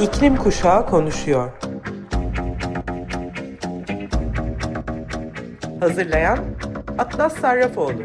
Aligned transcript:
İklim 0.00 0.36
Kuşağı 0.36 0.86
konuşuyor. 0.86 1.52
Hazırlayan 5.80 6.44
Atlas 6.98 7.36
Sarrafoğlu. 7.40 8.02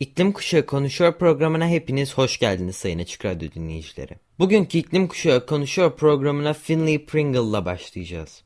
İklim 0.00 0.32
Kuşağı 0.32 0.66
Konuşuyor 0.66 1.18
programına 1.18 1.68
hepiniz 1.68 2.14
hoş 2.14 2.38
geldiniz 2.38 2.76
sayın 2.76 2.98
Açık 2.98 3.24
Radyo 3.24 3.48
dinleyicileri. 3.54 4.14
Bugünkü 4.38 4.78
İklim 4.78 5.08
Kuşağı 5.08 5.46
Konuşuyor 5.46 5.96
programına 5.96 6.52
Finley 6.52 7.06
Pringle'la 7.06 7.64
başlayacağız. 7.64 8.42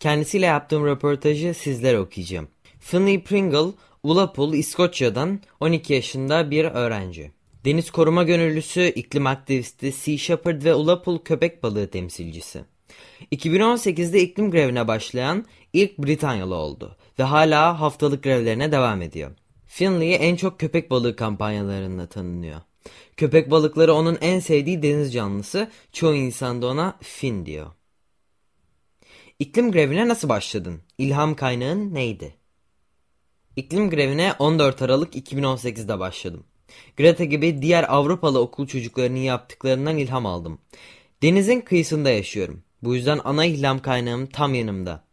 Kendisiyle 0.00 0.46
yaptığım 0.46 0.86
röportajı 0.86 1.54
sizlere 1.54 1.98
okuyacağım. 1.98 2.48
Finley 2.80 3.22
Pringle, 3.22 3.72
Ulapul, 4.02 4.54
İskoçya'dan 4.54 5.40
12 5.60 5.92
yaşında 5.92 6.50
bir 6.50 6.64
öğrenci. 6.64 7.32
Deniz 7.64 7.90
koruma 7.90 8.22
gönüllüsü, 8.22 8.82
iklim 8.82 9.26
aktivisti, 9.26 9.92
Sea 9.92 10.18
Shepherd 10.18 10.64
ve 10.64 10.74
Ulapul 10.74 11.18
köpek 11.18 11.62
balığı 11.62 11.90
temsilcisi. 11.90 12.64
2018'de 13.32 14.20
iklim 14.20 14.50
grevine 14.50 14.88
başlayan 14.88 15.44
ilk 15.72 15.98
Britanyalı 15.98 16.54
oldu 16.54 16.96
ve 17.18 17.22
hala 17.22 17.80
haftalık 17.80 18.22
grevlerine 18.22 18.72
devam 18.72 19.02
ediyor. 19.02 19.30
Finley 19.66 20.16
en 20.20 20.36
çok 20.36 20.60
köpek 20.60 20.90
balığı 20.90 21.16
kampanyalarında 21.16 22.06
tanınıyor. 22.06 22.60
Köpek 23.16 23.50
balıkları 23.50 23.94
onun 23.94 24.18
en 24.20 24.40
sevdiği 24.40 24.82
deniz 24.82 25.12
canlısı, 25.12 25.70
çoğu 25.92 26.14
insan 26.14 26.62
da 26.62 26.66
ona 26.66 26.98
Fin 27.02 27.46
diyor. 27.46 27.66
İklim 29.38 29.72
grevine 29.72 30.08
nasıl 30.08 30.28
başladın? 30.28 30.80
İlham 30.98 31.34
kaynağın 31.34 31.94
neydi? 31.94 32.37
İklim 33.58 33.90
grevine 33.90 34.34
14 34.38 34.82
Aralık 34.82 35.14
2018'de 35.14 35.98
başladım. 35.98 36.44
Greta 36.96 37.24
gibi 37.24 37.62
diğer 37.62 37.94
Avrupalı 37.94 38.40
okul 38.40 38.66
çocuklarının 38.66 39.18
yaptıklarından 39.18 39.98
ilham 39.98 40.26
aldım. 40.26 40.58
Denizin 41.22 41.60
kıyısında 41.60 42.10
yaşıyorum. 42.10 42.62
Bu 42.82 42.94
yüzden 42.94 43.20
ana 43.24 43.44
ilham 43.44 43.78
kaynağım 43.78 44.26
tam 44.26 44.54
yanımda. 44.54 45.04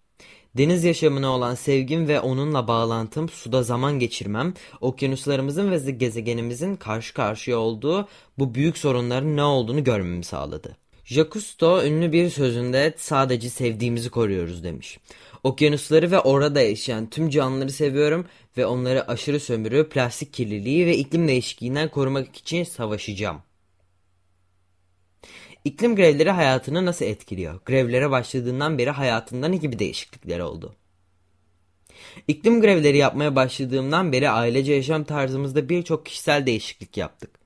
Deniz 0.58 0.84
yaşamına 0.84 1.30
olan 1.30 1.56
sevgim 1.56 2.08
ve 2.08 2.20
onunla 2.20 2.68
bağlantım, 2.68 3.30
suda 3.30 3.64
zaman 3.64 4.00
geçirmem, 4.00 4.54
okyanuslarımızın 4.82 5.72
ve 5.72 5.92
gezegenimizin 5.92 6.76
karşı 6.76 7.14
karşıya 7.14 7.58
olduğu 7.58 8.08
bu 8.38 8.56
büyük 8.56 8.78
sorunların 8.78 9.38
ne 9.38 9.44
olduğunu 9.44 9.84
görmemi 9.84 10.24
sağladı. 10.24 10.78
Jacques 11.06 11.56
ünlü 11.62 12.12
bir 12.12 12.30
sözünde 12.30 12.94
sadece 12.98 13.50
sevdiğimizi 13.50 14.10
koruyoruz 14.10 14.64
demiş. 14.64 15.00
Okyanusları 15.46 16.12
ve 16.12 16.20
orada 16.20 16.62
yaşayan 16.62 17.10
tüm 17.10 17.30
canlıları 17.30 17.72
seviyorum 17.72 18.26
ve 18.58 18.66
onları 18.66 19.08
aşırı 19.08 19.40
sömürü, 19.40 19.90
plastik 19.90 20.34
kirliliği 20.34 20.86
ve 20.86 20.98
iklim 20.98 21.28
değişikliğinden 21.28 21.90
korumak 21.90 22.36
için 22.36 22.64
savaşacağım. 22.64 23.42
İklim 25.66 25.96
grevleri 25.96 26.32
hayatını 26.32 26.86
nasıl 26.86 27.06
etkiliyor? 27.06 27.60
Grevlere 27.66 28.12
başladığından 28.12 28.78
beri 28.78 28.90
hayatında 28.90 29.48
ne 29.48 29.58
gibi 29.58 29.80
değişiklikler 29.80 30.40
oldu? 30.40 30.76
İklim 32.28 32.62
grevleri 32.62 32.98
yapmaya 32.98 33.36
başladığımdan 33.36 34.12
beri 34.12 34.30
ailece 34.30 34.74
yaşam 34.74 35.04
tarzımızda 35.04 35.70
birçok 35.70 36.06
kişisel 36.06 36.46
değişiklik 36.46 36.98
yaptık. 36.98 37.45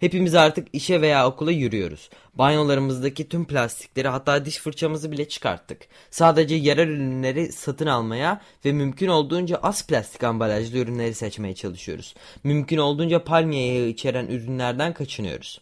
Hepimiz 0.00 0.34
artık 0.34 0.68
işe 0.72 1.00
veya 1.00 1.28
okula 1.28 1.50
yürüyoruz. 1.50 2.10
Banyolarımızdaki 2.34 3.28
tüm 3.28 3.44
plastikleri 3.44 4.08
hatta 4.08 4.44
diş 4.44 4.58
fırçamızı 4.58 5.12
bile 5.12 5.28
çıkarttık. 5.28 5.78
Sadece 6.10 6.54
yerel 6.54 6.88
ürünleri 6.88 7.52
satın 7.52 7.86
almaya 7.86 8.40
ve 8.64 8.72
mümkün 8.72 9.08
olduğunca 9.08 9.56
az 9.56 9.86
plastik 9.86 10.24
ambalajlı 10.24 10.78
ürünleri 10.78 11.14
seçmeye 11.14 11.54
çalışıyoruz. 11.54 12.14
Mümkün 12.44 12.78
olduğunca 12.78 13.24
palmiye 13.24 13.74
yağı 13.74 13.88
içeren 13.88 14.26
ürünlerden 14.26 14.92
kaçınıyoruz. 14.92 15.60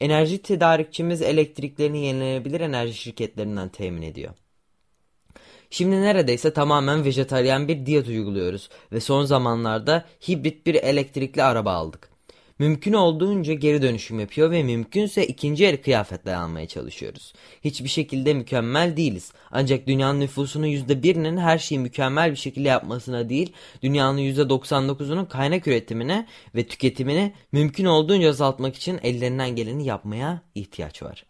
Enerji 0.00 0.42
tedarikçimiz 0.42 1.22
elektriklerini 1.22 2.06
yenilenebilir 2.06 2.60
enerji 2.60 2.94
şirketlerinden 2.94 3.68
temin 3.68 4.02
ediyor. 4.02 4.34
Şimdi 5.70 6.02
neredeyse 6.02 6.52
tamamen 6.52 7.04
vejetaryen 7.04 7.68
bir 7.68 7.86
diyet 7.86 8.08
uyguluyoruz 8.08 8.68
ve 8.92 9.00
son 9.00 9.24
zamanlarda 9.24 10.04
hibrit 10.28 10.66
bir 10.66 10.74
elektrikli 10.74 11.42
araba 11.42 11.72
aldık. 11.72 12.15
Mümkün 12.58 12.92
olduğunca 12.92 13.54
geri 13.54 13.82
dönüşüm 13.82 14.20
yapıyor 14.20 14.50
ve 14.50 14.62
mümkünse 14.62 15.26
ikinci 15.26 15.66
el 15.66 15.82
kıyafetler 15.82 16.34
almaya 16.34 16.68
çalışıyoruz. 16.68 17.32
Hiçbir 17.64 17.88
şekilde 17.88 18.34
mükemmel 18.34 18.96
değiliz. 18.96 19.32
Ancak 19.50 19.86
dünyanın 19.86 20.20
nüfusunun 20.20 20.66
%1'inin 20.66 21.36
her 21.36 21.58
şeyi 21.58 21.78
mükemmel 21.78 22.30
bir 22.30 22.36
şekilde 22.36 22.68
yapmasına 22.68 23.28
değil, 23.28 23.52
dünyanın 23.82 24.18
%99'unun 24.18 25.28
kaynak 25.28 25.66
üretimine 25.66 26.26
ve 26.54 26.66
tüketimini 26.66 27.32
mümkün 27.52 27.84
olduğunca 27.84 28.28
azaltmak 28.28 28.76
için 28.76 29.00
ellerinden 29.02 29.56
geleni 29.56 29.86
yapmaya 29.86 30.42
ihtiyaç 30.54 31.02
var. 31.02 31.24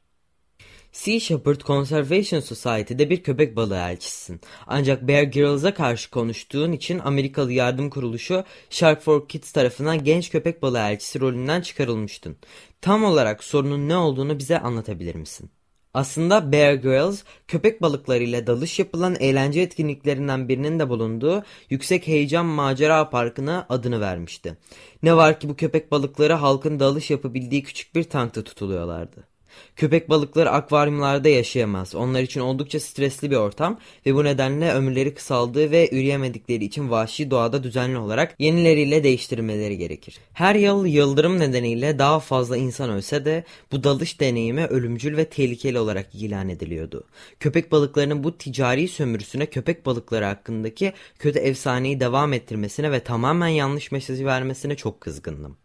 Sea 0.97 1.21
Shepherd 1.21 1.61
Conservation 1.61 2.41
Society'de 2.41 3.11
bir 3.11 3.23
köpek 3.23 3.57
balığı 3.57 3.77
elçisisin. 3.77 4.41
Ancak 4.67 5.09
Bear 5.09 5.23
Grylls 5.23 5.75
karşı 5.75 6.11
konuştuğun 6.11 6.73
için 6.73 6.99
Amerikalı 6.99 7.53
yardım 7.53 7.91
kuruluşu 7.91 8.45
Shark 8.71 9.03
for 9.03 9.29
Kids 9.29 9.53
tarafından 9.53 10.05
genç 10.05 10.31
köpek 10.31 10.63
balığı 10.63 10.79
elçisi 10.79 11.21
rolünden 11.21 11.61
çıkarılmıştın. 11.61 12.37
Tam 12.81 13.05
olarak 13.05 13.45
sorunun 13.45 13.89
ne 13.89 13.97
olduğunu 13.97 14.39
bize 14.39 14.59
anlatabilir 14.59 15.15
misin? 15.15 15.51
Aslında 15.95 16.53
Bear 16.53 16.75
Grylls 16.75 17.23
köpek 17.49 17.83
balıklarıyla 17.83 18.47
dalış 18.47 18.79
yapılan 18.79 19.17
eğlence 19.21 19.61
etkinliklerinden 19.61 20.49
birinin 20.49 20.79
de 20.79 20.89
bulunduğu 20.89 21.43
Yüksek 21.71 22.07
Heyecan 22.07 22.47
Macera 22.47 23.11
Parkı'na 23.11 23.67
adını 23.69 24.01
vermişti. 24.01 24.57
Ne 25.03 25.17
var 25.17 25.41
ki 25.41 25.49
bu 25.49 25.57
köpek 25.57 25.91
balıkları 25.91 26.33
halkın 26.33 26.81
dalış 26.81 27.11
yapabildiği 27.11 27.63
küçük 27.63 27.95
bir 27.95 28.05
tankta 28.05 28.45
tutuluyorlardı. 28.45 29.36
Köpek 29.77 30.11
balıkları 30.11 30.51
akvaryumlarda 30.51 31.29
yaşayamaz. 31.29 31.95
Onlar 31.95 32.23
için 32.23 32.41
oldukça 32.41 32.81
stresli 32.81 33.31
bir 33.31 33.37
ortam 33.37 33.79
ve 34.07 34.15
bu 34.15 34.25
nedenle 34.25 34.73
ömürleri 34.73 35.15
kısaldığı 35.15 35.71
ve 35.71 35.89
üreyemedikleri 35.93 36.65
için 36.65 36.91
vahşi 36.91 37.31
doğada 37.31 37.63
düzenli 37.63 37.99
olarak 37.99 38.35
yenileriyle 38.39 39.05
değiştirmeleri 39.05 39.79
gerekir. 39.79 40.19
Her 40.33 40.55
yıl 40.55 40.87
yıldırım 40.87 41.39
nedeniyle 41.39 41.99
daha 41.99 42.21
fazla 42.21 42.57
insan 42.57 42.91
ölse 42.91 43.25
de 43.25 43.45
bu 43.73 43.85
dalış 43.85 44.21
deneyimi 44.21 44.67
ölümcül 44.67 45.17
ve 45.17 45.25
tehlikeli 45.25 45.79
olarak 45.79 46.15
ilan 46.15 46.49
ediliyordu. 46.49 47.05
Köpek 47.41 47.73
balıklarının 47.73 48.25
bu 48.25 48.39
ticari 48.39 48.89
sömürüsüne 48.89 49.47
köpek 49.47 49.87
balıkları 49.87 50.25
hakkındaki 50.25 50.93
kötü 51.19 51.39
efsaneyi 51.39 52.01
devam 52.01 52.33
ettirmesine 52.33 52.93
ve 52.93 53.01
tamamen 53.01 53.49
yanlış 53.49 53.93
mesajı 53.93 54.27
vermesine 54.27 54.77
çok 54.77 55.01
kızgındım. 55.01 55.57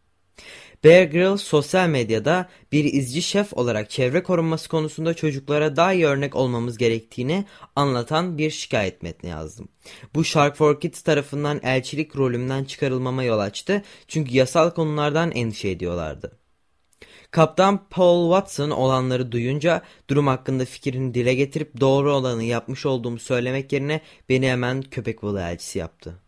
Bear 0.84 1.04
Grylls 1.04 1.44
sosyal 1.44 1.90
medyada 1.90 2.50
bir 2.72 2.84
izci 2.86 3.22
şef 3.22 3.54
olarak 3.54 3.90
çevre 3.90 4.24
korunması 4.24 4.70
konusunda 4.70 5.14
çocuklara 5.14 5.76
daha 5.76 5.94
iyi 5.94 6.06
örnek 6.06 6.36
olmamız 6.36 6.78
gerektiğini 6.78 7.46
anlatan 7.76 8.38
bir 8.38 8.50
şikayet 8.52 9.04
metni 9.04 9.30
yazdım. 9.30 9.70
Bu 10.16 10.24
Shark 10.24 10.56
for 10.56 10.80
Kids 10.80 11.02
tarafından 11.02 11.60
elçilik 11.64 12.16
rolümden 12.16 12.64
çıkarılmama 12.64 13.24
yol 13.24 13.40
açtı 13.40 13.84
çünkü 14.08 14.38
yasal 14.38 14.70
konulardan 14.72 15.32
endişe 15.32 15.70
ediyorlardı. 15.70 16.32
Kaptan 17.32 17.88
Paul 17.90 18.32
Watson 18.34 18.70
olanları 18.70 19.32
duyunca 19.32 19.82
durum 20.10 20.28
hakkında 20.28 20.66
fikrini 20.66 21.14
dile 21.14 21.34
getirip 21.34 21.80
doğru 21.80 22.14
olanı 22.14 22.44
yapmış 22.44 22.86
olduğumu 22.86 23.20
söylemek 23.20 23.74
yerine 23.74 24.02
beni 24.30 24.50
hemen 24.50 24.82
köpek 24.82 25.24
balığı 25.24 25.42
elçisi 25.42 25.80
yaptı. 25.80 26.20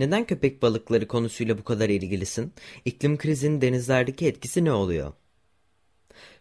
Neden 0.00 0.24
köpek 0.24 0.62
balıkları 0.62 1.08
konusuyla 1.08 1.58
bu 1.58 1.64
kadar 1.64 1.88
ilgilisin? 1.88 2.52
İklim 2.84 3.18
krizinin 3.18 3.60
denizlerdeki 3.60 4.26
etkisi 4.26 4.64
ne 4.64 4.72
oluyor? 4.72 5.12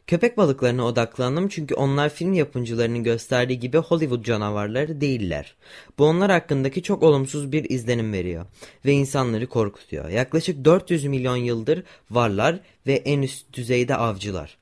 Köpek 0.07 0.37
balıklarına 0.37 0.85
odaklandım 0.85 1.47
çünkü 1.47 1.75
onlar 1.75 2.09
film 2.09 2.33
yapımcılarının 2.33 3.03
gösterdiği 3.03 3.59
gibi 3.59 3.77
Hollywood 3.77 4.23
canavarları 4.23 5.01
değiller. 5.01 5.55
Bu 5.97 6.05
onlar 6.05 6.31
hakkındaki 6.31 6.83
çok 6.83 7.03
olumsuz 7.03 7.51
bir 7.51 7.69
izlenim 7.69 8.13
veriyor 8.13 8.45
ve 8.85 8.91
insanları 8.91 9.47
korkutuyor. 9.47 10.09
Yaklaşık 10.09 10.65
400 10.65 11.05
milyon 11.05 11.35
yıldır 11.35 11.83
varlar 12.11 12.59
ve 12.87 12.93
en 12.93 13.21
üst 13.21 13.53
düzeyde 13.53 13.95
avcılar. 13.95 14.57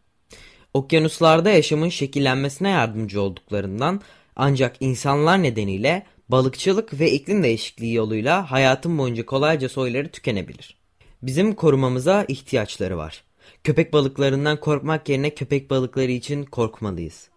Okyanuslarda 0.74 1.50
yaşamın 1.50 1.90
şekillenmesine 1.90 2.70
yardımcı 2.70 3.22
olduklarından 3.22 4.02
ancak 4.36 4.76
insanlar 4.80 5.44
nedeniyle 5.44 6.06
balıkçılık 6.30 7.00
ve 7.00 7.12
iklim 7.12 7.44
değişikliği 7.44 7.94
yoluyla 7.94 8.52
hayatın 8.52 8.98
boyunca 8.98 9.26
kolayca 9.26 9.70
soyları 9.70 10.10
tükenebilir. 10.10 10.78
Bizim 11.22 11.56
korumamıza 11.56 12.26
ihtiyaçları 12.28 12.98
var. 12.98 13.24
Köpek 13.64 13.94
balıklarından 13.94 14.60
korkmak 14.60 15.10
yerine 15.10 15.30
köpek 15.30 15.70
balıkları 15.70 16.12
için 16.12 16.46
korkmalıyız. 16.46 17.30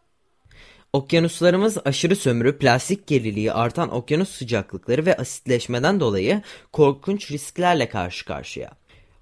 Okyanuslarımız 0.92 1.78
aşırı 1.84 2.16
sömürü, 2.16 2.58
plastik 2.58 3.08
kirliliği, 3.08 3.52
artan 3.52 3.94
okyanus 3.94 4.28
sıcaklıkları 4.28 5.06
ve 5.06 5.16
asitleşmeden 5.16 6.00
dolayı 6.00 6.42
korkunç 6.72 7.30
risklerle 7.30 7.88
karşı 7.88 8.24
karşıya. 8.24 8.70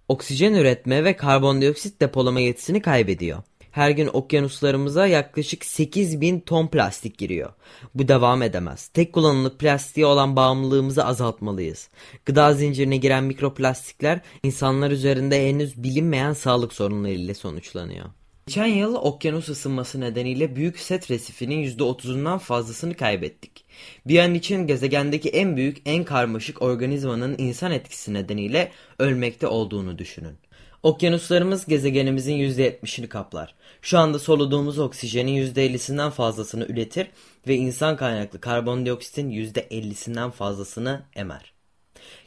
Oksijen 0.08 0.54
üretme 0.54 1.04
ve 1.04 1.16
karbondioksit 1.16 2.00
depolama 2.00 2.40
yetisini 2.40 2.82
kaybediyor. 2.82 3.42
Her 3.78 3.90
gün 3.90 4.10
okyanuslarımıza 4.12 5.06
yaklaşık 5.06 5.64
8 5.64 6.20
bin 6.20 6.40
ton 6.40 6.66
plastik 6.66 7.18
giriyor. 7.18 7.52
Bu 7.94 8.08
devam 8.08 8.42
edemez. 8.42 8.88
Tek 8.88 9.12
kullanımlık 9.12 9.58
plastiğe 9.58 10.06
olan 10.06 10.36
bağımlılığımızı 10.36 11.04
azaltmalıyız. 11.04 11.88
Gıda 12.26 12.54
zincirine 12.54 12.96
giren 12.96 13.24
mikroplastikler 13.24 14.20
insanlar 14.42 14.90
üzerinde 14.90 15.48
henüz 15.48 15.82
bilinmeyen 15.82 16.32
sağlık 16.32 16.72
sorunlarıyla 16.72 17.34
sonuçlanıyor. 17.34 18.06
Geçen 18.46 18.66
yıl 18.66 18.94
okyanus 18.94 19.48
ısınması 19.48 20.00
nedeniyle 20.00 20.56
büyük 20.56 20.78
set 20.78 21.10
resifinin 21.10 21.64
%30'undan 21.64 22.38
fazlasını 22.38 22.94
kaybettik. 22.94 23.64
Bir 24.06 24.18
an 24.18 24.34
için 24.34 24.66
gezegendeki 24.66 25.28
en 25.28 25.56
büyük, 25.56 25.82
en 25.86 26.04
karmaşık 26.04 26.62
organizmanın 26.62 27.34
insan 27.38 27.72
etkisi 27.72 28.14
nedeniyle 28.14 28.72
ölmekte 28.98 29.46
olduğunu 29.46 29.98
düşünün. 29.98 30.38
Okyanuslarımız 30.82 31.66
gezegenimizin 31.66 32.34
%70'ini 32.36 33.08
kaplar. 33.08 33.54
Şu 33.82 33.98
anda 33.98 34.18
soluduğumuz 34.18 34.78
oksijenin 34.78 35.54
%50'sinden 35.54 36.10
fazlasını 36.10 36.66
üretir 36.68 37.06
ve 37.48 37.54
insan 37.54 37.96
kaynaklı 37.96 38.40
karbondioksitin 38.40 39.30
%50'sinden 39.30 40.30
fazlasını 40.30 41.02
emer. 41.16 41.52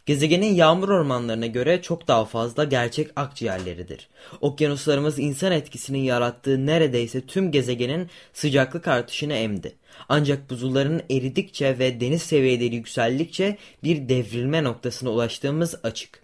Gezegenin 0.05 0.53
yağmur 0.55 0.89
ormanlarına 0.89 1.45
göre 1.45 1.81
çok 1.81 2.07
daha 2.07 2.25
fazla 2.25 2.63
gerçek 2.63 3.07
akciğerleridir. 3.15 4.09
Okyanuslarımız 4.41 5.19
insan 5.19 5.51
etkisinin 5.51 6.03
yarattığı 6.03 6.65
neredeyse 6.65 7.21
tüm 7.21 7.51
gezegenin 7.51 8.09
sıcaklık 8.33 8.87
artışını 8.87 9.33
emdi. 9.33 9.75
Ancak 10.09 10.49
buzulların 10.49 11.01
eridikçe 11.11 11.79
ve 11.79 12.01
deniz 12.01 12.21
seviyeleri 12.21 12.75
yükseldikçe 12.75 13.57
bir 13.83 14.09
devrilme 14.09 14.63
noktasına 14.63 15.09
ulaştığımız 15.09 15.75
açık. 15.83 16.20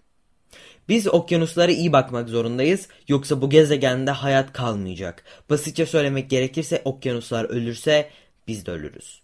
Biz 0.88 1.08
okyanuslara 1.08 1.72
iyi 1.72 1.92
bakmak 1.92 2.28
zorundayız 2.28 2.88
yoksa 3.08 3.42
bu 3.42 3.50
gezegende 3.50 4.10
hayat 4.10 4.52
kalmayacak. 4.52 5.24
Basitçe 5.50 5.86
söylemek 5.86 6.30
gerekirse 6.30 6.82
okyanuslar 6.84 7.44
ölürse 7.44 8.10
biz 8.48 8.66
de 8.66 8.70
ölürüz. 8.70 9.22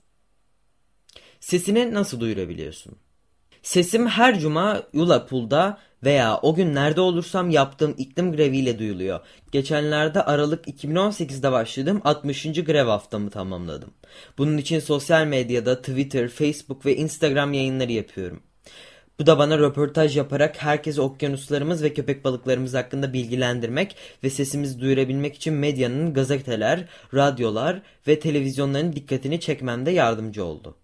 Sesini 1.40 1.94
nasıl 1.94 2.20
duyurabiliyorsun? 2.20 2.96
Sesim 3.62 4.06
her 4.06 4.40
cuma 4.40 4.82
Yulapul'da 4.92 5.78
veya 6.04 6.38
o 6.42 6.54
gün 6.54 6.74
nerede 6.74 7.00
olursam 7.00 7.50
yaptığım 7.50 7.94
iklim 7.98 8.32
greviyle 8.32 8.78
duyuluyor. 8.78 9.20
Geçenlerde 9.52 10.22
Aralık 10.22 10.68
2018'de 10.68 11.52
başladığım 11.52 12.00
60. 12.04 12.42
grev 12.44 12.86
haftamı 12.86 13.30
tamamladım. 13.30 13.94
Bunun 14.38 14.56
için 14.56 14.80
sosyal 14.80 15.26
medyada 15.26 15.78
Twitter, 15.78 16.28
Facebook 16.28 16.86
ve 16.86 16.96
Instagram 16.96 17.52
yayınları 17.52 17.92
yapıyorum. 17.92 18.42
Bu 19.18 19.26
da 19.26 19.38
bana 19.38 19.58
röportaj 19.58 20.16
yaparak 20.16 20.62
herkesi 20.62 21.00
okyanuslarımız 21.00 21.82
ve 21.82 21.94
köpek 21.94 22.24
balıklarımız 22.24 22.74
hakkında 22.74 23.12
bilgilendirmek 23.12 23.96
ve 24.24 24.30
sesimizi 24.30 24.80
duyurabilmek 24.80 25.36
için 25.36 25.54
medyanın 25.54 26.14
gazeteler, 26.14 26.88
radyolar 27.14 27.82
ve 28.06 28.20
televizyonların 28.20 28.92
dikkatini 28.92 29.40
çekmemde 29.40 29.90
yardımcı 29.90 30.44
oldu. 30.44 30.76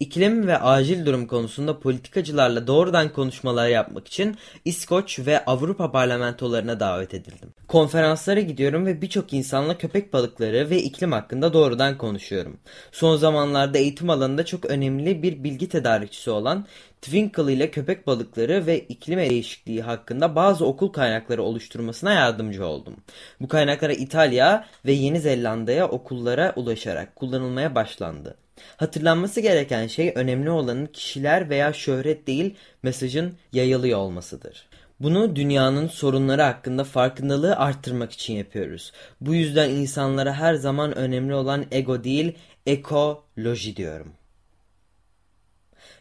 İklim 0.00 0.46
ve 0.46 0.58
acil 0.58 1.06
durum 1.06 1.26
konusunda 1.26 1.80
politikacılarla 1.80 2.66
doğrudan 2.66 3.12
konuşmalar 3.12 3.68
yapmak 3.68 4.08
için 4.08 4.36
İskoç 4.64 5.18
ve 5.18 5.44
Avrupa 5.44 5.92
parlamentolarına 5.92 6.80
davet 6.80 7.14
edildim. 7.14 7.54
Konferanslara 7.68 8.40
gidiyorum 8.40 8.86
ve 8.86 9.02
birçok 9.02 9.32
insanla 9.32 9.78
köpek 9.78 10.12
balıkları 10.12 10.70
ve 10.70 10.82
iklim 10.82 11.12
hakkında 11.12 11.52
doğrudan 11.52 11.98
konuşuyorum. 11.98 12.58
Son 12.92 13.16
zamanlarda 13.16 13.78
eğitim 13.78 14.10
alanında 14.10 14.44
çok 14.44 14.64
önemli 14.64 15.22
bir 15.22 15.44
bilgi 15.44 15.68
tedarikçisi 15.68 16.30
olan 16.30 16.66
Twinkle 17.06 17.52
ile 17.52 17.70
köpek 17.70 18.06
balıkları 18.06 18.66
ve 18.66 18.80
iklim 18.80 19.18
değişikliği 19.18 19.82
hakkında 19.82 20.36
bazı 20.36 20.66
okul 20.66 20.88
kaynakları 20.88 21.42
oluşturmasına 21.42 22.12
yardımcı 22.12 22.66
oldum. 22.66 22.96
Bu 23.40 23.48
kaynaklara 23.48 23.92
İtalya 23.92 24.66
ve 24.86 24.92
Yeni 24.92 25.20
Zelanda'ya 25.20 25.88
okullara 25.88 26.52
ulaşarak 26.56 27.16
kullanılmaya 27.16 27.74
başlandı. 27.74 28.36
Hatırlanması 28.76 29.40
gereken 29.40 29.86
şey 29.86 30.12
önemli 30.14 30.50
olanın 30.50 30.86
kişiler 30.86 31.50
veya 31.50 31.72
şöhret 31.72 32.26
değil 32.26 32.54
mesajın 32.82 33.34
yayılıyor 33.52 33.98
olmasıdır. 33.98 34.68
Bunu 35.00 35.36
dünyanın 35.36 35.88
sorunları 35.88 36.42
hakkında 36.42 36.84
farkındalığı 36.84 37.56
arttırmak 37.56 38.12
için 38.12 38.34
yapıyoruz. 38.34 38.92
Bu 39.20 39.34
yüzden 39.34 39.70
insanlara 39.70 40.34
her 40.34 40.54
zaman 40.54 40.98
önemli 40.98 41.34
olan 41.34 41.64
ego 41.70 42.04
değil 42.04 42.32
ekoloji 42.66 43.76
diyorum. 43.76 44.12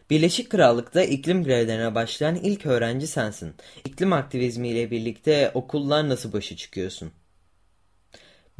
Birleşik 0.09 0.49
Krallık'ta 0.49 1.03
iklim 1.03 1.43
grevlerine 1.43 1.95
başlayan 1.95 2.35
ilk 2.35 2.65
öğrenci 2.65 3.07
sensin. 3.07 3.53
İklim 3.85 4.13
aktivizmi 4.13 4.69
ile 4.69 4.91
birlikte 4.91 5.51
okullar 5.53 6.09
nasıl 6.09 6.33
başa 6.33 6.55
çıkıyorsun? 6.55 7.11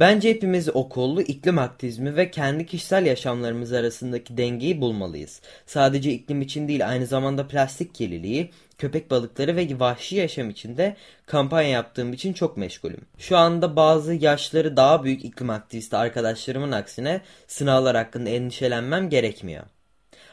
Bence 0.00 0.30
hepimiz 0.30 0.76
okullu, 0.76 1.22
iklim 1.22 1.58
aktivizmi 1.58 2.16
ve 2.16 2.30
kendi 2.30 2.66
kişisel 2.66 3.06
yaşamlarımız 3.06 3.72
arasındaki 3.72 4.36
dengeyi 4.36 4.80
bulmalıyız. 4.80 5.40
Sadece 5.66 6.12
iklim 6.12 6.42
için 6.42 6.68
değil 6.68 6.88
aynı 6.88 7.06
zamanda 7.06 7.46
plastik 7.48 7.94
kirliliği, 7.94 8.50
köpek 8.78 9.10
balıkları 9.10 9.56
ve 9.56 9.80
vahşi 9.80 10.16
yaşam 10.16 10.50
için 10.50 10.76
de 10.76 10.96
kampanya 11.26 11.68
yaptığım 11.68 12.12
için 12.12 12.32
çok 12.32 12.56
meşgulüm. 12.56 13.00
Şu 13.18 13.36
anda 13.36 13.76
bazı 13.76 14.14
yaşları 14.14 14.76
daha 14.76 15.04
büyük 15.04 15.24
iklim 15.24 15.50
aktivisti 15.50 15.96
arkadaşlarımın 15.96 16.72
aksine 16.72 17.20
sınavlar 17.46 17.96
hakkında 17.96 18.30
endişelenmem 18.30 19.10
gerekmiyor. 19.10 19.64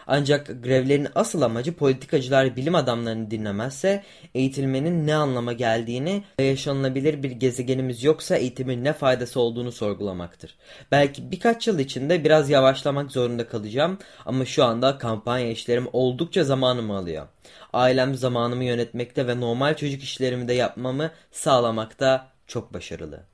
Ancak 0.08 0.64
grevlerin 0.64 1.08
asıl 1.16 1.42
amacı 1.42 1.74
politikacılar 1.74 2.56
bilim 2.56 2.76
adamlarını 2.76 3.32
dinlemezse 3.32 4.04
eğitilmenin 4.36 5.08
ne 5.08 5.16
anlama 5.16 5.54
geldiğini 5.54 6.24
ve 6.40 6.44
yaşanılabilir 6.44 7.24
bir 7.24 7.32
gezegenimiz 7.32 8.04
yoksa 8.04 8.36
eğitimin 8.36 8.84
ne 8.84 8.94
faydası 8.94 9.40
olduğunu 9.40 9.72
sorgulamaktır. 9.72 10.56
Belki 10.92 11.32
birkaç 11.32 11.68
yıl 11.68 11.80
içinde 11.80 12.24
biraz 12.24 12.50
yavaşlamak 12.50 13.12
zorunda 13.12 13.48
kalacağım 13.48 13.98
ama 14.26 14.46
şu 14.46 14.64
anda 14.64 14.98
kampanya 14.98 15.52
işlerim 15.52 15.88
oldukça 15.94 16.44
zamanımı 16.44 16.98
alıyor. 16.98 17.28
Ailem 17.74 18.16
zamanımı 18.16 18.64
yönetmekte 18.64 19.28
ve 19.28 19.40
normal 19.40 19.76
çocuk 19.76 20.04
işlerimi 20.04 20.48
de 20.48 20.54
yapmamı 20.54 21.12
sağlamakta 21.32 22.28
çok 22.48 22.74
başarılı. 22.74 23.33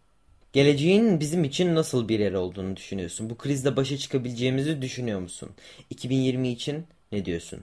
Geleceğin 0.53 1.19
bizim 1.19 1.43
için 1.43 1.75
nasıl 1.75 2.07
bir 2.07 2.19
yer 2.19 2.33
olduğunu 2.33 2.75
düşünüyorsun? 2.75 3.29
Bu 3.29 3.37
krizle 3.37 3.75
başa 3.75 3.97
çıkabileceğimizi 3.97 4.81
düşünüyor 4.81 5.19
musun? 5.19 5.49
2020 5.89 6.49
için 6.49 6.85
ne 7.11 7.25
diyorsun? 7.25 7.59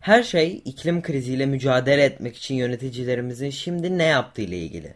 Her 0.00 0.22
şey 0.22 0.62
iklim 0.64 1.02
kriziyle 1.02 1.46
mücadele 1.46 2.04
etmek 2.04 2.36
için 2.36 2.54
yöneticilerimizin 2.54 3.50
şimdi 3.50 3.98
ne 3.98 4.04
yaptığı 4.04 4.42
ile 4.42 4.58
ilgili. 4.58 4.94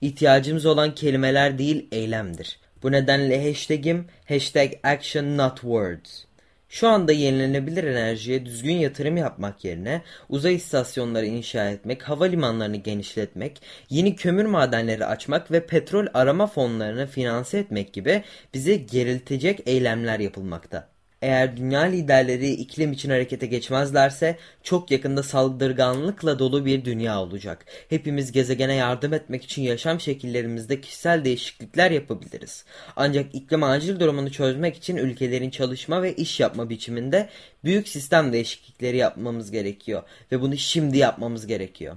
İhtiyacımız 0.00 0.66
olan 0.66 0.94
kelimeler 0.94 1.58
değil 1.58 1.88
eylemdir. 1.92 2.58
Bu 2.82 2.92
nedenle 2.92 3.48
hashtagim 3.48 4.06
hashtag 4.28 4.72
action 4.82 5.38
not 5.38 5.60
words. 5.60 6.24
Şu 6.72 6.88
anda 6.88 7.12
yenilenebilir 7.12 7.84
enerjiye 7.84 8.46
düzgün 8.46 8.74
yatırım 8.74 9.16
yapmak 9.16 9.64
yerine 9.64 10.02
uzay 10.28 10.54
istasyonları 10.54 11.26
inşa 11.26 11.70
etmek, 11.70 12.02
havalimanlarını 12.02 12.76
genişletmek, 12.76 13.62
yeni 13.90 14.16
kömür 14.16 14.44
madenleri 14.44 15.06
açmak 15.06 15.50
ve 15.50 15.66
petrol 15.66 16.06
arama 16.14 16.46
fonlarını 16.46 17.06
finanse 17.06 17.58
etmek 17.58 17.92
gibi 17.92 18.24
bizi 18.54 18.86
geriltecek 18.86 19.60
eylemler 19.66 20.20
yapılmakta. 20.20 20.91
Eğer 21.22 21.56
dünya 21.56 21.80
liderleri 21.80 22.50
iklim 22.50 22.92
için 22.92 23.10
harekete 23.10 23.46
geçmezlerse 23.46 24.36
çok 24.62 24.90
yakında 24.90 25.22
saldırganlıkla 25.22 26.38
dolu 26.38 26.64
bir 26.66 26.84
dünya 26.84 27.20
olacak. 27.20 27.64
Hepimiz 27.88 28.32
gezegene 28.32 28.74
yardım 28.74 29.12
etmek 29.12 29.44
için 29.44 29.62
yaşam 29.62 30.00
şekillerimizde 30.00 30.80
kişisel 30.80 31.24
değişiklikler 31.24 31.90
yapabiliriz. 31.90 32.64
Ancak 32.96 33.34
iklim 33.34 33.62
acil 33.62 34.00
durumunu 34.00 34.32
çözmek 34.32 34.76
için 34.76 34.96
ülkelerin 34.96 35.50
çalışma 35.50 36.02
ve 36.02 36.14
iş 36.14 36.40
yapma 36.40 36.70
biçiminde 36.70 37.28
büyük 37.64 37.88
sistem 37.88 38.32
değişiklikleri 38.32 38.96
yapmamız 38.96 39.50
gerekiyor 39.50 40.02
ve 40.32 40.40
bunu 40.40 40.56
şimdi 40.56 40.98
yapmamız 40.98 41.46
gerekiyor 41.46 41.96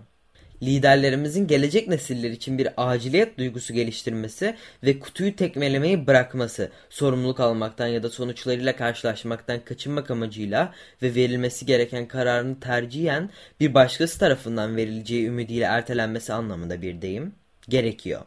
liderlerimizin 0.66 1.48
gelecek 1.48 1.88
nesiller 1.88 2.32
için 2.32 2.58
bir 2.58 2.70
aciliyet 2.78 3.38
duygusu 3.38 3.74
geliştirmesi 3.74 4.56
ve 4.84 5.00
kutuyu 5.00 5.36
tekmelemeyi 5.36 6.08
bırakması, 6.08 6.72
sorumluluk 6.90 7.40
almaktan 7.40 7.88
ya 7.88 8.04
da 8.04 8.10
sonuçlarıyla 8.10 8.76
karşılaşmaktan 8.76 9.60
kaçınmak 9.66 10.12
amacıyla 10.12 10.74
ve 11.02 11.16
verilmesi 11.16 11.66
gereken 11.66 12.08
kararını 12.08 12.60
tercihen 12.60 13.30
bir 13.60 13.74
başkası 13.74 14.20
tarafından 14.20 14.76
verileceği 14.76 15.28
ümidiyle 15.28 15.66
ertelenmesi 15.66 16.34
anlamında 16.34 16.82
bir 16.82 17.02
deyim 17.02 17.36
gerekiyor. 17.70 18.22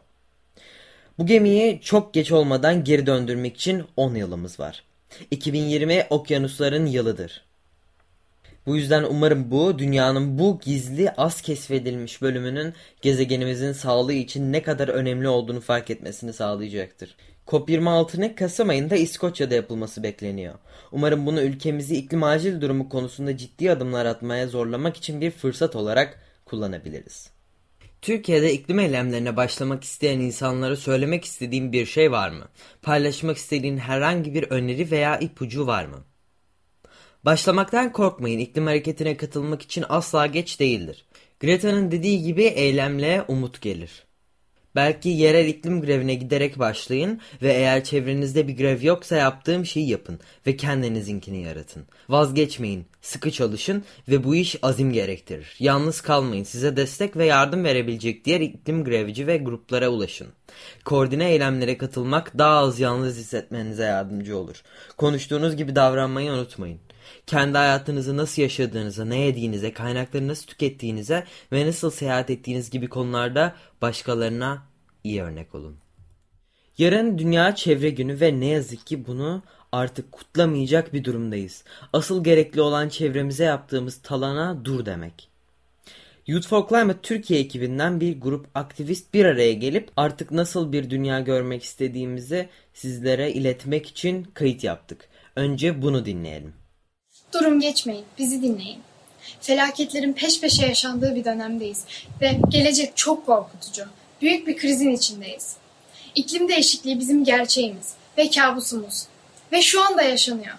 Bu 1.17 1.25
gemiyi 1.25 1.81
çok 1.81 2.13
geç 2.13 2.31
olmadan 2.31 2.83
geri 2.83 3.05
döndürmek 3.05 3.55
için 3.55 3.83
10 3.97 4.15
yılımız 4.15 4.59
var. 4.59 4.83
2020 5.31 6.07
okyanusların 6.09 6.85
yılıdır. 6.85 7.48
Bu 8.69 8.77
yüzden 8.77 9.03
umarım 9.03 9.51
bu 9.51 9.79
dünyanın 9.79 10.39
bu 10.39 10.59
gizli 10.59 11.11
az 11.11 11.41
keşfedilmiş 11.41 12.21
bölümünün 12.21 12.73
gezegenimizin 13.01 13.71
sağlığı 13.71 14.13
için 14.13 14.53
ne 14.53 14.63
kadar 14.63 14.87
önemli 14.87 15.27
olduğunu 15.27 15.61
fark 15.61 15.89
etmesini 15.89 16.33
sağlayacaktır. 16.33 17.15
COP26'nın 17.47 18.29
Kasım 18.29 18.69
ayında 18.69 18.95
İskoçya'da 18.95 19.55
yapılması 19.55 20.03
bekleniyor. 20.03 20.55
Umarım 20.91 21.25
bunu 21.25 21.41
ülkemizi 21.41 21.95
iklim 21.95 22.23
acil 22.23 22.61
durumu 22.61 22.89
konusunda 22.89 23.37
ciddi 23.37 23.71
adımlar 23.71 24.05
atmaya 24.05 24.47
zorlamak 24.47 24.97
için 24.97 25.21
bir 25.21 25.31
fırsat 25.31 25.75
olarak 25.75 26.19
kullanabiliriz. 26.45 27.29
Türkiye'de 28.01 28.53
iklim 28.53 28.79
eylemlerine 28.79 29.35
başlamak 29.35 29.83
isteyen 29.83 30.19
insanlara 30.19 30.75
söylemek 30.75 31.25
istediğin 31.25 31.71
bir 31.71 31.85
şey 31.85 32.11
var 32.11 32.29
mı? 32.29 32.45
Paylaşmak 32.81 33.37
istediğin 33.37 33.77
herhangi 33.77 34.33
bir 34.33 34.43
öneri 34.43 34.91
veya 34.91 35.19
ipucu 35.19 35.67
var 35.67 35.85
mı? 35.85 36.08
Başlamaktan 37.25 37.91
korkmayın. 37.91 38.39
İklim 38.39 38.67
hareketine 38.67 39.17
katılmak 39.17 39.61
için 39.61 39.85
asla 39.89 40.25
geç 40.25 40.59
değildir. 40.59 41.05
Greta'nın 41.39 41.91
dediği 41.91 42.23
gibi 42.23 42.43
eylemle 42.43 43.25
umut 43.27 43.61
gelir. 43.61 44.03
Belki 44.75 45.09
yerel 45.09 45.47
iklim 45.47 45.81
grevine 45.81 46.15
giderek 46.15 46.59
başlayın 46.59 47.21
ve 47.41 47.53
eğer 47.53 47.83
çevrenizde 47.83 48.47
bir 48.47 48.57
grev 48.57 48.83
yoksa 48.83 49.15
yaptığım 49.15 49.65
şeyi 49.65 49.89
yapın 49.89 50.19
ve 50.47 50.57
kendinizinkini 50.57 51.43
yaratın. 51.43 51.85
Vazgeçmeyin, 52.09 52.85
sıkı 53.01 53.31
çalışın 53.31 53.83
ve 54.09 54.23
bu 54.23 54.35
iş 54.35 54.55
azim 54.61 54.91
gerektirir. 54.91 55.55
Yalnız 55.59 56.01
kalmayın, 56.01 56.43
size 56.43 56.75
destek 56.77 57.17
ve 57.17 57.25
yardım 57.25 57.63
verebilecek 57.63 58.25
diğer 58.25 58.41
iklim 58.41 58.83
grevci 58.83 59.27
ve 59.27 59.37
gruplara 59.37 59.89
ulaşın. 59.89 60.27
Koordine 60.85 61.31
eylemlere 61.31 61.77
katılmak 61.77 62.37
daha 62.37 62.57
az 62.57 62.79
yalnız 62.79 63.17
hissetmenize 63.17 63.83
yardımcı 63.83 64.37
olur. 64.37 64.63
Konuştuğunuz 64.97 65.55
gibi 65.55 65.75
davranmayı 65.75 66.31
unutmayın 66.31 66.79
kendi 67.27 67.57
hayatınızı 67.57 68.17
nasıl 68.17 68.41
yaşadığınıza, 68.41 69.05
ne 69.05 69.19
yediğinize, 69.19 69.73
kaynakları 69.73 70.27
nasıl 70.27 70.45
tükettiğinize 70.45 71.23
ve 71.51 71.67
nasıl 71.67 71.91
seyahat 71.91 72.29
ettiğiniz 72.29 72.69
gibi 72.69 72.87
konularda 72.89 73.55
başkalarına 73.81 74.63
iyi 75.03 75.21
örnek 75.21 75.55
olun. 75.55 75.77
Yarın 76.77 77.17
Dünya 77.17 77.55
Çevre 77.55 77.89
Günü 77.89 78.21
ve 78.21 78.39
ne 78.39 78.45
yazık 78.45 78.87
ki 78.87 79.07
bunu 79.07 79.43
artık 79.71 80.11
kutlamayacak 80.11 80.93
bir 80.93 81.03
durumdayız. 81.03 81.63
Asıl 81.93 82.23
gerekli 82.23 82.61
olan 82.61 82.89
çevremize 82.89 83.43
yaptığımız 83.43 84.01
talana 84.01 84.65
dur 84.65 84.85
demek. 84.85 85.29
Youth 86.27 86.47
for 86.47 86.67
Climate 86.69 86.99
Türkiye 87.01 87.39
ekibinden 87.39 87.99
bir 87.99 88.21
grup 88.21 88.47
aktivist 88.55 89.13
bir 89.13 89.25
araya 89.25 89.53
gelip 89.53 89.91
artık 89.97 90.31
nasıl 90.31 90.71
bir 90.71 90.89
dünya 90.89 91.19
görmek 91.19 91.63
istediğimizi 91.63 92.49
sizlere 92.73 93.31
iletmek 93.31 93.87
için 93.87 94.23
kayıt 94.23 94.63
yaptık. 94.63 95.09
Önce 95.35 95.81
bunu 95.81 96.05
dinleyelim. 96.05 96.53
Durun 97.33 97.59
geçmeyin, 97.59 98.05
bizi 98.17 98.41
dinleyin. 98.41 98.79
Felaketlerin 99.41 100.13
peş 100.13 100.41
peşe 100.41 100.65
yaşandığı 100.65 101.15
bir 101.15 101.25
dönemdeyiz 101.25 101.85
ve 102.21 102.39
gelecek 102.49 102.97
çok 102.97 103.25
korkutucu. 103.25 103.83
Büyük 104.21 104.47
bir 104.47 104.57
krizin 104.57 104.91
içindeyiz. 104.91 105.55
İklim 106.15 106.49
değişikliği 106.49 106.99
bizim 106.99 107.23
gerçeğimiz 107.23 107.93
ve 108.17 108.29
kabusumuz. 108.29 109.07
Ve 109.51 109.61
şu 109.61 109.85
anda 109.85 110.01
yaşanıyor. 110.01 110.55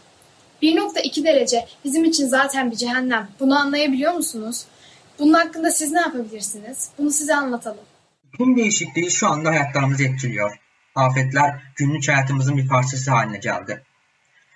1.2 0.63 1.25
derece 1.25 1.67
bizim 1.85 2.05
için 2.05 2.27
zaten 2.27 2.71
bir 2.71 2.77
cehennem. 2.77 3.29
Bunu 3.41 3.59
anlayabiliyor 3.59 4.13
musunuz? 4.13 4.65
Bunun 5.19 5.33
hakkında 5.33 5.71
siz 5.71 5.93
ne 5.93 6.01
yapabilirsiniz? 6.01 6.89
Bunu 6.99 7.11
size 7.11 7.35
anlatalım. 7.35 7.85
İklim 8.35 8.57
değişikliği 8.57 9.11
şu 9.11 9.29
anda 9.29 9.49
hayatlarımızı 9.49 10.05
etkiliyor. 10.05 10.59
Afetler 10.95 11.63
günlük 11.77 12.09
hayatımızın 12.09 12.57
bir 12.57 12.69
parçası 12.69 13.11
haline 13.11 13.39
geldi. 13.39 13.83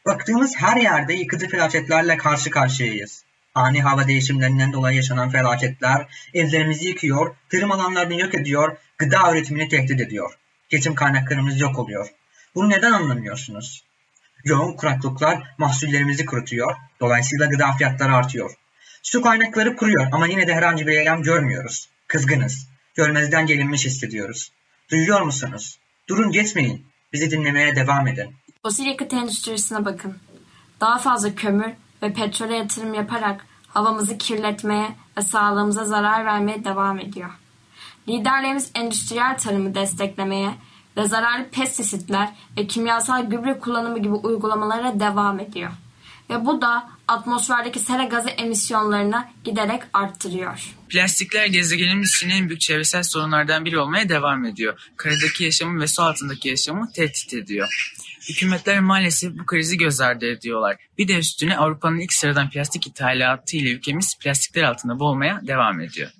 Baktığımız 0.06 0.56
her 0.56 0.76
yerde 0.76 1.14
yıkıcı 1.14 1.48
felaketlerle 1.48 2.16
karşı 2.16 2.50
karşıyayız. 2.50 3.24
Ani 3.54 3.82
hava 3.82 4.08
değişimlerinden 4.08 4.72
dolayı 4.72 4.96
yaşanan 4.96 5.30
felaketler 5.30 6.06
evlerimizi 6.34 6.88
yıkıyor, 6.88 7.36
tarım 7.50 7.72
alanlarını 7.72 8.20
yok 8.20 8.34
ediyor, 8.34 8.76
gıda 8.98 9.32
üretimini 9.32 9.68
tehdit 9.68 10.00
ediyor. 10.00 10.38
Geçim 10.68 10.94
kaynaklarımız 10.94 11.60
yok 11.60 11.78
oluyor. 11.78 12.08
Bunu 12.54 12.70
neden 12.70 12.92
anlamıyorsunuz? 12.92 13.84
Yoğun 14.44 14.72
kuraklıklar 14.76 15.54
mahsullerimizi 15.58 16.26
kurutuyor, 16.26 16.76
dolayısıyla 17.00 17.46
gıda 17.46 17.72
fiyatları 17.72 18.14
artıyor. 18.14 18.54
Su 19.02 19.22
kaynakları 19.22 19.76
kuruyor 19.76 20.08
ama 20.12 20.26
yine 20.26 20.46
de 20.46 20.54
herhangi 20.54 20.86
bir 20.86 20.92
eylem 20.92 21.22
görmüyoruz. 21.22 21.88
Kızgınız. 22.06 22.68
Görmezden 22.94 23.46
gelinmiş 23.46 23.84
hissediyoruz. 23.84 24.52
Duyuyor 24.90 25.20
musunuz? 25.20 25.78
Durun 26.08 26.32
geçmeyin. 26.32 26.86
Bizi 27.12 27.30
dinlemeye 27.30 27.76
devam 27.76 28.08
edin. 28.08 28.34
Fosil 28.66 28.86
yakıt 28.86 29.12
endüstrisine 29.12 29.84
bakın. 29.84 30.16
Daha 30.80 30.98
fazla 30.98 31.34
kömür 31.34 31.72
ve 32.02 32.12
petrole 32.12 32.56
yatırım 32.56 32.94
yaparak 32.94 33.46
havamızı 33.68 34.18
kirletmeye 34.18 34.96
ve 35.18 35.22
sağlığımıza 35.22 35.84
zarar 35.84 36.24
vermeye 36.24 36.64
devam 36.64 36.98
ediyor. 36.98 37.30
Liderlerimiz 38.08 38.70
endüstriyel 38.74 39.38
tarımı 39.38 39.74
desteklemeye 39.74 40.54
ve 40.96 41.04
zararlı 41.08 41.48
pestisitler 41.50 42.28
ve 42.56 42.66
kimyasal 42.66 43.24
gübre 43.24 43.58
kullanımı 43.58 43.98
gibi 43.98 44.14
uygulamalara 44.14 45.00
devam 45.00 45.40
ediyor. 45.40 45.70
Ve 46.30 46.46
bu 46.46 46.62
da 46.62 46.88
atmosferdeki 47.08 47.78
sera 47.78 48.04
gazı 48.04 48.28
emisyonlarını 48.28 49.24
giderek 49.44 49.82
arttırıyor. 49.92 50.74
Plastikler 50.88 51.46
gezegenimiz 51.46 52.14
için 52.16 52.30
en 52.30 52.48
büyük 52.48 52.60
çevresel 52.60 53.02
sorunlardan 53.02 53.64
biri 53.64 53.78
olmaya 53.78 54.08
devam 54.08 54.44
ediyor. 54.44 54.90
Karadaki 54.96 55.44
yaşamı 55.44 55.80
ve 55.80 55.86
su 55.86 56.02
altındaki 56.02 56.48
yaşamı 56.48 56.92
tehdit 56.92 57.34
ediyor. 57.34 57.94
Hükümetler 58.28 58.80
maalesef 58.80 59.38
bu 59.38 59.46
krizi 59.46 59.76
göz 59.76 60.00
ardı 60.00 60.26
ediyorlar. 60.26 60.76
Bir 60.98 61.08
de 61.08 61.18
üstüne 61.18 61.56
Avrupa'nın 61.56 61.98
ilk 61.98 62.12
sıradan 62.12 62.50
plastik 62.50 62.86
ithalatı 62.86 63.56
ile 63.56 63.70
ülkemiz 63.70 64.18
plastikler 64.18 64.62
altında 64.62 64.98
boğulmaya 64.98 65.40
devam 65.46 65.80
ediyor. 65.80 66.10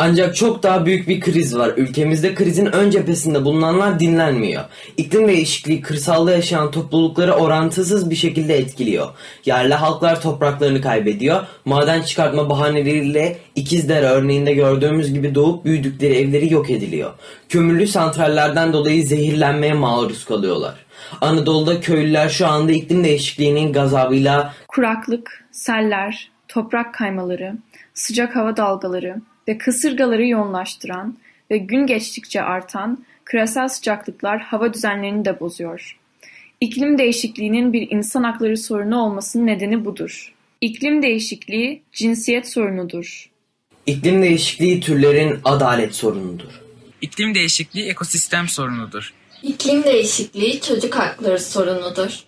Ancak 0.00 0.36
çok 0.36 0.62
daha 0.62 0.86
büyük 0.86 1.08
bir 1.08 1.20
kriz 1.20 1.56
var. 1.56 1.72
Ülkemizde 1.76 2.34
krizin 2.34 2.66
ön 2.66 2.90
cephesinde 2.90 3.44
bulunanlar 3.44 4.00
dinlenmiyor. 4.00 4.64
İklim 4.96 5.28
değişikliği 5.28 5.80
kırsalda 5.80 6.32
yaşayan 6.32 6.70
toplulukları 6.70 7.32
orantısız 7.32 8.10
bir 8.10 8.16
şekilde 8.16 8.58
etkiliyor. 8.58 9.08
Yerli 9.44 9.74
halklar 9.74 10.22
topraklarını 10.22 10.80
kaybediyor. 10.80 11.46
Maden 11.64 12.02
çıkartma 12.02 12.50
bahaneleriyle 12.50 13.38
İkizdere 13.54 14.06
örneğinde 14.06 14.54
gördüğümüz 14.54 15.12
gibi 15.12 15.34
doğup 15.34 15.64
büyüdükleri 15.64 16.14
evleri 16.14 16.52
yok 16.52 16.70
ediliyor. 16.70 17.12
Kömürlü 17.48 17.86
santrallerden 17.86 18.72
dolayı 18.72 19.06
zehirlenmeye 19.06 19.74
maruz 19.74 20.24
kalıyorlar. 20.24 20.74
Anadolu'da 21.20 21.80
köylüler 21.80 22.28
şu 22.28 22.46
anda 22.46 22.72
iklim 22.72 23.04
değişikliğinin 23.04 23.72
gazabıyla 23.72 24.54
kuraklık, 24.68 25.44
seller, 25.52 26.30
toprak 26.48 26.94
kaymaları, 26.94 27.54
sıcak 27.94 28.36
hava 28.36 28.56
dalgaları 28.56 29.16
ve 29.48 29.58
kasırgaları 29.58 30.26
yoğunlaştıran 30.26 31.18
ve 31.50 31.58
gün 31.58 31.86
geçtikçe 31.86 32.42
artan 32.42 33.04
küresel 33.24 33.68
sıcaklıklar 33.68 34.40
hava 34.40 34.74
düzenlerini 34.74 35.24
de 35.24 35.40
bozuyor. 35.40 35.98
İklim 36.60 36.98
değişikliğinin 36.98 37.72
bir 37.72 37.90
insan 37.90 38.22
hakları 38.22 38.56
sorunu 38.56 38.98
olmasının 38.98 39.46
nedeni 39.46 39.84
budur. 39.84 40.34
İklim 40.60 41.02
değişikliği 41.02 41.82
cinsiyet 41.92 42.48
sorunudur. 42.48 43.30
İklim 43.86 44.22
değişikliği 44.22 44.80
türlerin 44.80 45.40
adalet 45.44 45.94
sorunudur. 45.94 46.60
İklim 47.00 47.34
değişikliği 47.34 47.88
ekosistem 47.88 48.48
sorunudur. 48.48 49.14
İklim 49.42 49.84
değişikliği 49.84 50.60
çocuk 50.60 50.94
hakları 50.94 51.40
sorunudur. 51.40 52.24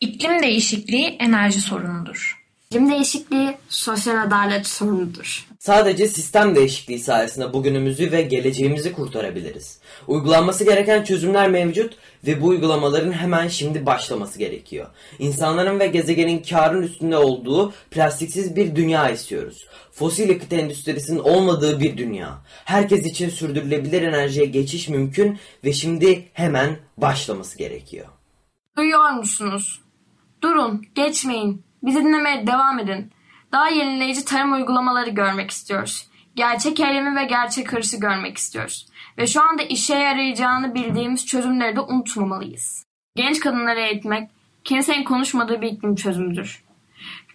İklim 0.00 0.42
değişikliği 0.42 1.04
enerji 1.06 1.60
sorunudur. 1.60 2.41
İklim 2.72 2.90
değişikliği 2.90 3.56
sosyal 3.68 4.26
adalet 4.26 4.66
sorunudur. 4.66 5.46
Sadece 5.58 6.08
sistem 6.08 6.54
değişikliği 6.54 6.98
sayesinde 6.98 7.52
bugünümüzü 7.52 8.12
ve 8.12 8.22
geleceğimizi 8.22 8.92
kurtarabiliriz. 8.92 9.80
Uygulanması 10.06 10.64
gereken 10.64 11.04
çözümler 11.04 11.50
mevcut 11.50 11.96
ve 12.26 12.40
bu 12.40 12.46
uygulamaların 12.46 13.12
hemen 13.12 13.48
şimdi 13.48 13.86
başlaması 13.86 14.38
gerekiyor. 14.38 14.86
İnsanların 15.18 15.80
ve 15.80 15.86
gezegenin 15.86 16.42
karın 16.42 16.82
üstünde 16.82 17.16
olduğu 17.16 17.72
plastiksiz 17.90 18.56
bir 18.56 18.76
dünya 18.76 19.10
istiyoruz. 19.10 19.66
Fosil 19.92 20.28
yakıt 20.28 20.52
endüstrisinin 20.52 21.18
olmadığı 21.18 21.80
bir 21.80 21.96
dünya. 21.96 22.38
Herkes 22.64 23.06
için 23.06 23.28
sürdürülebilir 23.28 24.02
enerjiye 24.02 24.46
geçiş 24.46 24.88
mümkün 24.88 25.38
ve 25.64 25.72
şimdi 25.72 26.28
hemen 26.32 26.78
başlaması 26.96 27.58
gerekiyor. 27.58 28.06
Duyuyor 28.76 29.10
musunuz? 29.10 29.80
Durun, 30.42 30.82
geçmeyin. 30.94 31.71
Bizi 31.82 32.04
dinlemeye 32.04 32.46
devam 32.46 32.78
edin. 32.78 33.12
Daha 33.52 33.68
yenileyici 33.68 34.24
tarım 34.24 34.52
uygulamaları 34.52 35.10
görmek 35.10 35.50
istiyoruz. 35.50 36.08
Gerçek 36.36 36.80
eylemi 36.80 37.16
ve 37.16 37.24
gerçek 37.24 37.72
hırsı 37.72 38.00
görmek 38.00 38.38
istiyoruz. 38.38 38.86
Ve 39.18 39.26
şu 39.26 39.42
anda 39.42 39.62
işe 39.62 39.94
yarayacağını 39.94 40.74
bildiğimiz 40.74 41.26
çözümleri 41.26 41.76
de 41.76 41.80
unutmamalıyız. 41.80 42.84
Genç 43.16 43.40
kadınları 43.40 43.80
eğitmek, 43.80 44.30
kimsenin 44.64 45.04
konuşmadığı 45.04 45.62
bir 45.62 45.72
iklim 45.72 45.94
çözümüdür. 45.94 46.64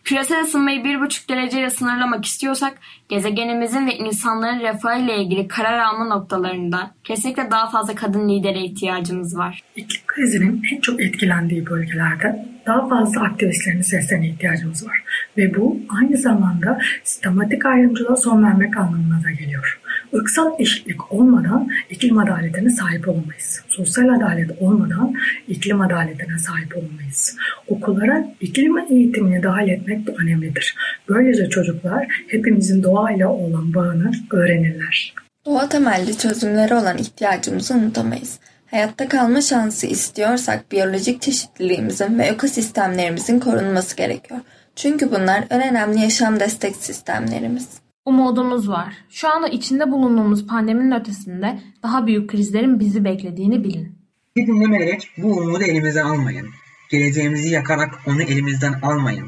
Küresel 0.07 0.43
ısınmayı 0.43 0.83
bir 0.83 1.01
buçuk 1.01 1.29
dereceyle 1.29 1.69
sınırlamak 1.69 2.25
istiyorsak 2.25 2.73
gezegenimizin 3.09 3.87
ve 3.87 3.95
insanların 3.95 4.59
refahı 4.59 4.99
ile 5.01 5.17
ilgili 5.17 5.47
karar 5.47 5.79
alma 5.79 6.05
noktalarında 6.05 6.91
kesinlikle 7.03 7.51
daha 7.51 7.69
fazla 7.69 7.95
kadın 7.95 8.29
lidere 8.29 8.59
ihtiyacımız 8.63 9.37
var. 9.37 9.63
İklim 9.75 10.01
krizinin 10.07 10.61
en 10.73 10.81
çok 10.81 11.01
etkilendiği 11.01 11.65
bölgelerde 11.65 12.45
daha 12.65 12.87
fazla 12.87 13.21
aktivistlerin 13.21 13.81
seslerine 13.81 14.27
ihtiyacımız 14.27 14.87
var. 14.87 15.03
Ve 15.37 15.55
bu 15.55 15.79
aynı 16.01 16.17
zamanda 16.17 16.79
sistematik 17.03 17.65
ayrımcılığa 17.65 18.15
son 18.15 18.43
vermek 18.43 18.77
anlamına 18.77 19.23
da 19.23 19.31
geliyor. 19.31 19.79
Irksal 20.13 20.51
eşitlik 20.59 21.11
olmadan 21.13 21.69
iklim 21.89 22.17
adaletine 22.17 22.69
sahip 22.69 23.07
olamayız. 23.07 23.63
Sosyal 23.67 24.09
adalet 24.09 24.61
olmadan 24.61 25.13
iklim 25.47 25.81
adaletine 25.81 26.39
sahip 26.39 26.77
olamayız. 26.77 27.37
Okullara 27.67 28.27
iklim 28.41 28.77
eğitimini 28.77 29.43
dahil 29.43 29.67
etmek 29.67 30.07
de 30.07 30.11
önemlidir. 30.11 30.75
Böylece 31.09 31.49
çocuklar 31.49 32.07
hepimizin 32.27 32.83
doğayla 32.83 33.29
olan 33.29 33.73
bağını 33.73 34.11
öğrenirler. 34.31 35.13
Doğa 35.45 35.69
temelli 35.69 36.17
çözümleri 36.17 36.73
olan 36.73 36.97
ihtiyacımızı 36.97 37.73
unutamayız. 37.73 38.39
Hayatta 38.71 39.07
kalma 39.07 39.41
şansı 39.41 39.87
istiyorsak 39.87 40.71
biyolojik 40.71 41.21
çeşitliliğimizin 41.21 42.19
ve 42.19 42.23
ekosistemlerimizin 42.23 43.39
korunması 43.39 43.95
gerekiyor. 43.95 44.39
Çünkü 44.75 45.11
bunlar 45.11 45.43
en 45.49 45.69
önemli 45.69 45.99
yaşam 45.99 46.39
destek 46.39 46.75
sistemlerimiz. 46.75 47.67
Umudumuz 48.07 48.69
var. 48.69 48.93
Şu 49.09 49.29
anda 49.29 49.47
içinde 49.47 49.91
bulunduğumuz 49.91 50.47
pandeminin 50.47 50.99
ötesinde 50.99 51.59
daha 51.83 52.07
büyük 52.07 52.29
krizlerin 52.29 52.79
bizi 52.79 53.03
beklediğini 53.03 53.63
bilin. 53.63 53.99
Bir 54.35 54.47
dinlemeyerek 54.47 55.09
bu 55.17 55.27
umudu 55.27 55.63
elimizden 55.63 56.05
almayın. 56.05 56.49
Geleceğimizi 56.91 57.49
yakarak 57.49 57.99
onu 58.07 58.23
elimizden 58.23 58.73
almayın. 58.73 59.27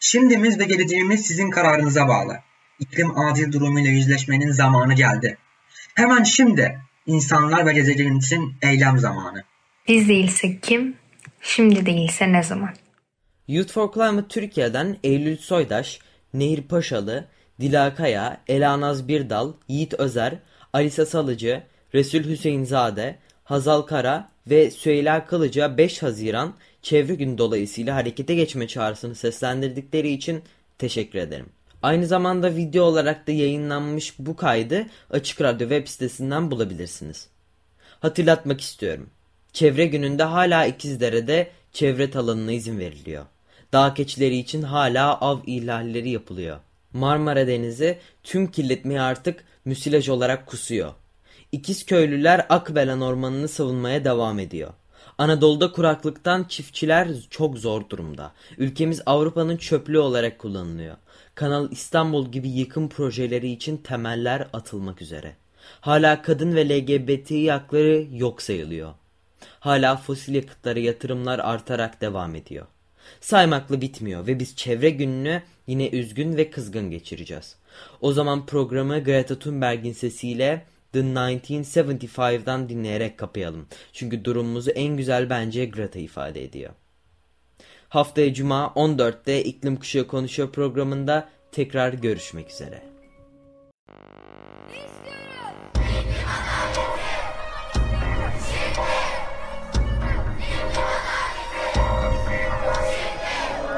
Şimdimiz 0.00 0.58
ve 0.58 0.64
geleceğimiz 0.64 1.26
sizin 1.26 1.50
kararınıza 1.50 2.08
bağlı. 2.08 2.36
İklim 2.78 3.18
acil 3.18 3.52
durumuyla 3.52 3.90
yüzleşmenin 3.90 4.52
zamanı 4.52 4.94
geldi. 4.94 5.38
Hemen 5.94 6.22
şimdi 6.22 6.78
insanlar 7.06 7.66
ve 7.66 7.72
gezegen 7.72 8.16
için 8.16 8.54
eylem 8.62 8.98
zamanı. 8.98 9.44
Biz 9.88 10.08
değilse 10.08 10.60
kim? 10.60 10.96
Şimdi 11.40 11.86
değilse 11.86 12.32
ne 12.32 12.42
zaman? 12.42 12.74
Youth 13.48 13.72
for 13.72 13.92
Climate 13.92 14.28
Türkiye'den 14.28 14.96
Eylül 15.04 15.36
Soydaş, 15.36 15.98
Nehir 16.34 16.62
Paşalı, 16.62 17.28
Dilakaya, 17.60 18.40
Elanaz 18.48 19.08
Birdal, 19.08 19.52
Yiğit 19.68 19.94
Özer, 19.94 20.34
Alisa 20.72 21.06
Salıcı, 21.06 21.62
Resul 21.94 22.24
Hüseyinzade, 22.24 23.16
Hazal 23.44 23.82
Kara 23.82 24.28
ve 24.46 24.70
Süheyla 24.70 25.26
Kılıç'a 25.26 25.78
5 25.78 26.02
Haziran 26.02 26.54
Çevre 26.82 27.14
Günü 27.14 27.38
dolayısıyla 27.38 27.96
harekete 27.96 28.34
geçme 28.34 28.68
çağrısını 28.68 29.14
seslendirdikleri 29.14 30.10
için 30.12 30.42
teşekkür 30.78 31.18
ederim. 31.18 31.48
Aynı 31.82 32.06
zamanda 32.06 32.56
video 32.56 32.84
olarak 32.84 33.26
da 33.26 33.32
yayınlanmış 33.32 34.14
bu 34.18 34.36
kaydı 34.36 34.86
Açık 35.10 35.40
Radyo 35.40 35.68
web 35.68 35.86
sitesinden 35.86 36.50
bulabilirsiniz. 36.50 37.28
Hatırlatmak 38.00 38.60
istiyorum. 38.60 39.10
Çevre 39.52 39.86
gününde 39.86 40.22
hala 40.22 40.66
İkizdere'de 40.66 41.50
çevre 41.72 42.10
talanına 42.10 42.52
izin 42.52 42.78
veriliyor. 42.78 43.24
Dağ 43.72 43.94
keçileri 43.94 44.36
için 44.36 44.62
hala 44.62 45.20
av 45.20 45.38
ihlalleri 45.46 46.10
yapılıyor. 46.10 46.58
Marmara 46.92 47.46
Denizi 47.46 47.98
tüm 48.22 48.50
kirletmeyi 48.50 49.00
artık 49.00 49.44
müsilaj 49.64 50.08
olarak 50.08 50.46
kusuyor. 50.46 50.92
İkiz 51.52 51.86
köylüler 51.86 52.46
Akbelen 52.48 53.00
ormanını 53.00 53.48
savunmaya 53.48 54.04
devam 54.04 54.38
ediyor. 54.38 54.70
Anadolu'da 55.18 55.72
kuraklıktan 55.72 56.44
çiftçiler 56.44 57.08
çok 57.30 57.58
zor 57.58 57.88
durumda. 57.88 58.32
Ülkemiz 58.58 59.02
Avrupa'nın 59.06 59.56
çöplüğü 59.56 59.98
olarak 59.98 60.38
kullanılıyor. 60.38 60.96
Kanal 61.34 61.72
İstanbul 61.72 62.32
gibi 62.32 62.48
yıkım 62.48 62.88
projeleri 62.88 63.50
için 63.50 63.76
temeller 63.76 64.48
atılmak 64.52 65.02
üzere. 65.02 65.36
Hala 65.80 66.22
kadın 66.22 66.54
ve 66.54 66.68
LGBTİ 66.68 67.50
hakları 67.50 68.06
yok 68.12 68.42
sayılıyor. 68.42 68.94
Hala 69.60 69.96
fosil 69.96 70.34
yakıtlara 70.34 70.78
yatırımlar 70.78 71.38
artarak 71.38 72.00
devam 72.00 72.34
ediyor. 72.34 72.66
Saymakla 73.20 73.80
bitmiyor 73.80 74.26
ve 74.26 74.38
biz 74.38 74.56
çevre 74.56 74.90
gününü 74.90 75.42
yine 75.70 75.88
üzgün 75.88 76.36
ve 76.36 76.50
kızgın 76.50 76.90
geçireceğiz. 76.90 77.56
O 78.00 78.12
zaman 78.12 78.46
programı 78.46 79.04
Greta 79.04 79.38
Thunberg'in 79.38 79.92
sesiyle 79.92 80.66
The 80.92 81.00
1975'dan 81.00 82.68
dinleyerek 82.68 83.18
kapayalım. 83.18 83.66
Çünkü 83.92 84.24
durumumuzu 84.24 84.70
en 84.70 84.96
güzel 84.96 85.30
bence 85.30 85.64
Greta 85.64 85.98
ifade 85.98 86.44
ediyor. 86.44 86.70
Haftaya 87.88 88.34
Cuma 88.34 88.72
14'te 88.76 89.44
İklim 89.44 89.76
Kuşağı 89.76 90.06
Konuşuyor 90.06 90.52
programında 90.52 91.28
tekrar 91.52 91.92
görüşmek 91.92 92.50
üzere. 92.50 92.82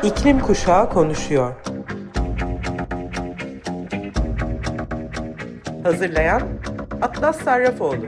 İklim 0.05 0.41
Kuşağı 0.41 0.91
konuşuyor. 0.91 1.72
Hazırlayan 5.93 6.43
Atlas 7.03 7.37
Sarrafoğlu. 7.43 8.07